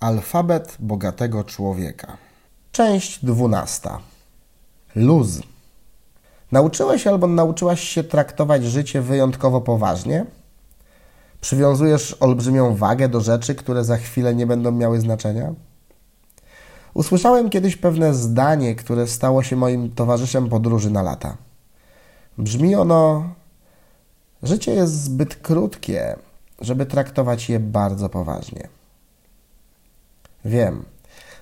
[0.00, 2.16] Alfabet bogatego człowieka.
[2.72, 3.98] Część dwunasta.
[4.94, 5.40] Luz.
[6.52, 10.26] Nauczyłeś albo nauczyłaś się traktować życie wyjątkowo poważnie?
[11.40, 15.54] Przywiązujesz olbrzymią wagę do rzeczy, które za chwilę nie będą miały znaczenia?
[16.94, 21.36] Usłyszałem kiedyś pewne zdanie, które stało się moim towarzyszem podróży na lata.
[22.38, 23.24] Brzmi ono:
[24.42, 26.16] Życie jest zbyt krótkie,
[26.60, 28.79] żeby traktować je bardzo poważnie.
[30.44, 30.84] Wiem,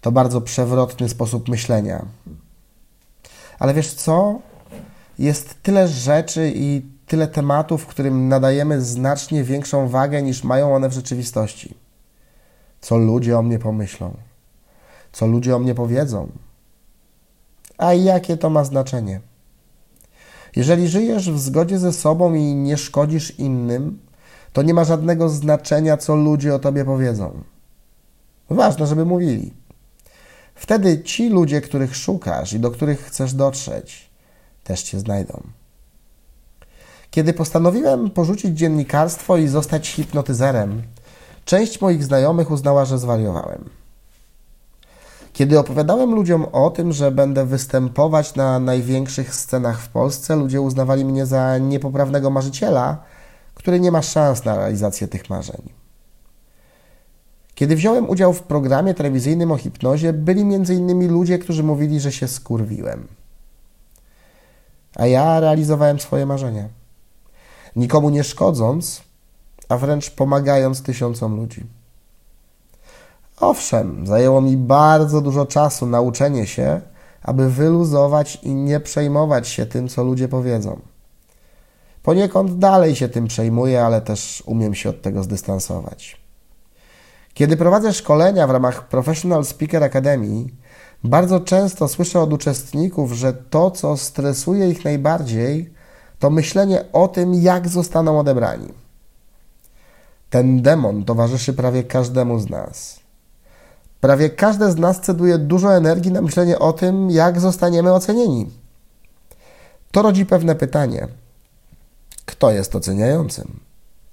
[0.00, 2.04] to bardzo przewrotny sposób myślenia.
[3.58, 4.40] Ale wiesz co?
[5.18, 10.92] Jest tyle rzeczy i tyle tematów, którym nadajemy znacznie większą wagę niż mają one w
[10.92, 11.74] rzeczywistości.
[12.80, 14.16] Co ludzie o mnie pomyślą?
[15.12, 16.28] Co ludzie o mnie powiedzą?
[17.78, 19.20] A jakie to ma znaczenie?
[20.56, 23.98] Jeżeli żyjesz w zgodzie ze sobą i nie szkodzisz innym,
[24.52, 27.42] to nie ma żadnego znaczenia, co ludzie o tobie powiedzą.
[28.50, 29.52] Ważne, żeby mówili.
[30.54, 34.10] Wtedy ci ludzie, których szukasz i do których chcesz dotrzeć,
[34.64, 35.42] też cię znajdą.
[37.10, 40.82] Kiedy postanowiłem porzucić dziennikarstwo i zostać hipnotyzerem,
[41.44, 43.70] część moich znajomych uznała, że zwariowałem.
[45.32, 51.04] Kiedy opowiadałem ludziom o tym, że będę występować na największych scenach w Polsce, ludzie uznawali
[51.04, 52.96] mnie za niepoprawnego marzyciela,
[53.54, 55.83] który nie ma szans na realizację tych marzeń.
[57.54, 61.12] Kiedy wziąłem udział w programie telewizyjnym o hipnozie, byli m.in.
[61.12, 63.06] ludzie, którzy mówili, że się skurwiłem.
[64.96, 66.68] A ja realizowałem swoje marzenia.
[67.76, 69.02] Nikomu nie szkodząc,
[69.68, 71.66] a wręcz pomagając tysiącom ludzi.
[73.40, 76.80] Owszem, zajęło mi bardzo dużo czasu nauczenie się,
[77.22, 80.80] aby wyluzować i nie przejmować się tym, co ludzie powiedzą.
[82.02, 86.23] Poniekąd dalej się tym przejmuję, ale też umiem się od tego zdystansować.
[87.34, 90.44] Kiedy prowadzę szkolenia w ramach Professional Speaker Academy,
[91.04, 95.74] bardzo często słyszę od uczestników, że to, co stresuje ich najbardziej,
[96.18, 98.68] to myślenie o tym, jak zostaną odebrani.
[100.30, 103.00] Ten demon towarzyszy prawie każdemu z nas.
[104.00, 108.50] Prawie każde z nas ceduje dużo energii na myślenie o tym, jak zostaniemy ocenieni.
[109.92, 111.08] To rodzi pewne pytanie:
[112.24, 113.60] kto jest oceniającym?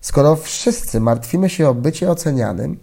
[0.00, 2.78] Skoro wszyscy martwimy się o bycie ocenianym,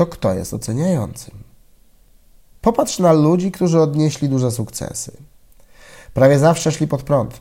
[0.00, 1.34] to kto jest oceniającym?
[2.60, 5.12] Popatrz na ludzi, którzy odnieśli duże sukcesy.
[6.14, 7.40] Prawie zawsze szli pod prąd.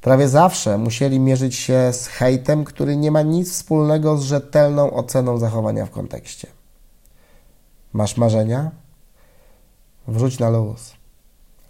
[0.00, 5.38] Prawie zawsze musieli mierzyć się z hejtem, który nie ma nic wspólnego z rzetelną oceną
[5.38, 6.48] zachowania w kontekście.
[7.92, 8.70] Masz marzenia?
[10.08, 10.92] Wrzuć na luz.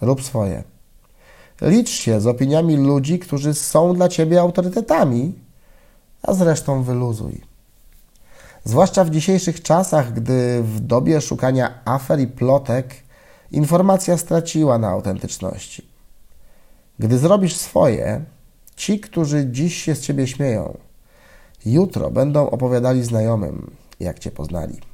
[0.01, 0.65] Rób swoje.
[1.61, 5.35] Licz się z opiniami ludzi, którzy są dla ciebie autorytetami,
[6.23, 7.52] a zresztą wyluzuj.
[8.65, 12.95] Zwłaszcza w dzisiejszych czasach, gdy w dobie szukania afer i plotek
[13.51, 15.89] informacja straciła na autentyczności.
[16.99, 18.25] Gdy zrobisz swoje,
[18.77, 20.79] ci, którzy dziś się z ciebie śmieją,
[21.67, 23.71] jutro będą opowiadali znajomym,
[24.01, 24.92] jak cię poznali.